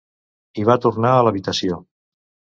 [0.61, 1.79] I va tornar a l'habitació.